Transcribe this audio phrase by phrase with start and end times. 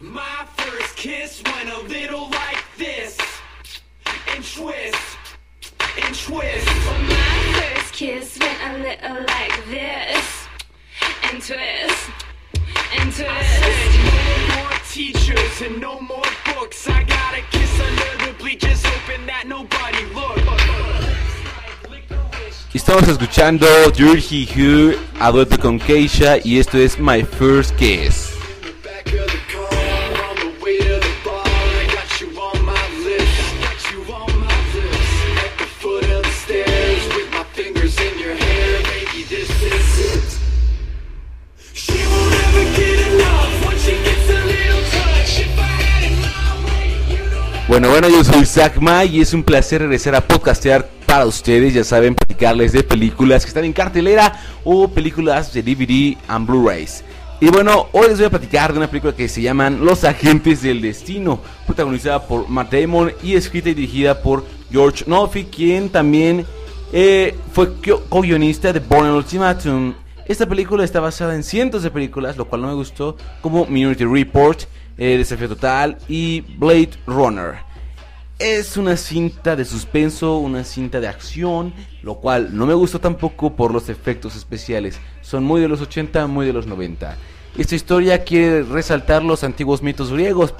[0.00, 3.18] My first kiss went a little like this
[4.32, 4.94] and twist
[6.00, 6.66] and twist.
[7.08, 10.46] My first kiss went a little like this
[11.24, 12.10] and twist
[12.96, 13.58] and I twist.
[13.58, 16.88] said no more teachers and no more books.
[16.88, 20.38] I got a kiss under the bleachers, hoping that nobody looked.
[22.72, 28.37] Estamos escuchando Dirty Who a dueto con Keisha y esto es My First Kiss.
[47.68, 51.74] Bueno, bueno, yo soy Zach Ma y es un placer regresar a podcastear para ustedes.
[51.74, 57.04] Ya saben, platicarles de películas que están en cartelera o películas de DVD and Blu-rays.
[57.40, 60.62] Y bueno, hoy les voy a platicar de una película que se llaman Los Agentes
[60.62, 66.44] del Destino, protagonizada por Matt Damon y escrita y dirigida por George Noffy, quien también
[66.92, 69.92] eh, fue co- co-guionista de Born Ultimatum.
[70.28, 74.04] Esta película está basada en cientos de películas, lo cual no me gustó, como Minority
[74.04, 74.60] Report,
[74.98, 77.54] eh, Desafío Total y Blade Runner.
[78.38, 83.56] Es una cinta de suspenso, una cinta de acción, lo cual no me gustó tampoco
[83.56, 85.00] por los efectos especiales.
[85.22, 87.16] Son muy de los 80, muy de los 90.
[87.56, 90.52] Esta historia quiere resaltar los antiguos mitos griegos,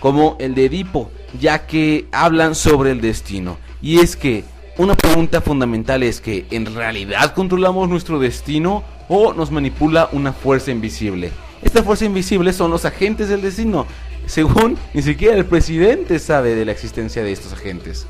[0.00, 3.56] como el de Edipo, ya que hablan sobre el destino.
[3.80, 4.44] Y es que
[4.76, 10.72] una pregunta fundamental es que ¿en realidad controlamos nuestro destino o nos manipula una fuerza
[10.72, 11.30] invisible?
[11.62, 13.86] Esta fuerza invisible son los agentes del destino.
[14.26, 18.06] Según ni siquiera el presidente sabe de la existencia de estos agentes.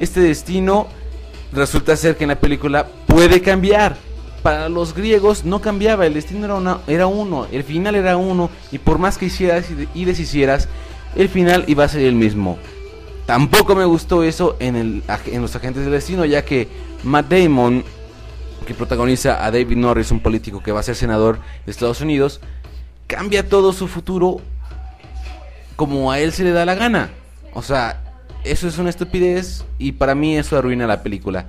[0.00, 0.88] Este destino
[1.52, 3.96] resulta ser que en la película puede cambiar.
[4.42, 8.78] Para los griegos no cambiaba, el destino era, era uno, el final era uno, y
[8.78, 10.66] por más que hicieras y deshicieras,
[11.14, 12.58] el final iba a ser el mismo.
[13.30, 16.66] Tampoco me gustó eso en, el, en los agentes del destino, ya que
[17.04, 17.84] Matt Damon,
[18.66, 22.40] que protagoniza a David Norris, un político que va a ser senador de Estados Unidos,
[23.06, 24.40] cambia todo su futuro
[25.76, 27.10] como a él se le da la gana.
[27.54, 28.02] O sea,
[28.42, 31.46] eso es una estupidez y para mí eso arruina la película.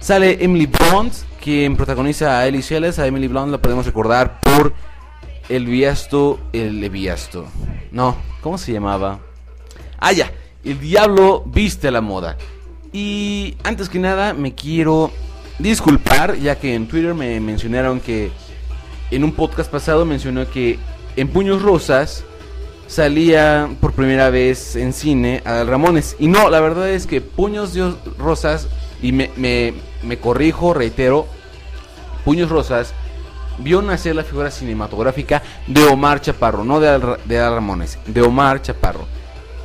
[0.00, 2.62] Sale Emily Blunt, quien protagoniza a Ellie.
[2.98, 4.74] A Emily Blunt la podemos recordar por
[5.48, 7.46] El Viasto, El Leviasto.
[7.90, 9.20] No, ¿cómo se llamaba?
[9.98, 10.30] Ah, ya,
[10.64, 12.36] El Diablo viste la moda.
[12.92, 15.10] Y antes que nada me quiero
[15.58, 18.30] disculpar, ya que en Twitter me mencionaron que
[19.10, 20.78] en un podcast pasado mencionó que
[21.16, 22.24] en Puños Rosas
[22.86, 26.16] salía por primera vez en cine a Ramones.
[26.18, 28.68] Y no, la verdad es que Puños de Rosas,
[29.02, 31.26] y me, me, me corrijo, reitero,
[32.24, 32.94] Puños Rosas
[33.58, 38.22] vio nacer la figura cinematográfica de Omar Chaparro, no de Al, de Al Ramones, de
[38.22, 39.06] Omar Chaparro.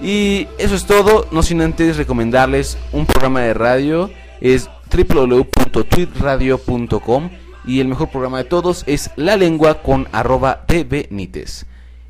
[0.02, 7.30] Y eso es todo, no sin antes recomendarles un programa de radio, es www.tweetradio.com
[7.66, 11.66] y el mejor programa de todos es La Lengua con arroba de Benítez.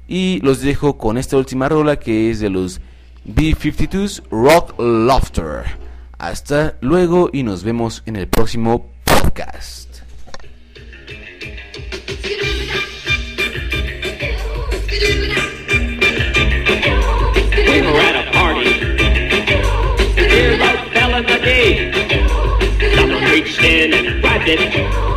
[0.08, 2.80] Y los dejo con esta última rola que es de los
[3.26, 5.64] B-52s Rock Lofter.
[6.18, 9.87] Hasta luego y nos vemos en el próximo podcast.
[24.50, 25.17] It.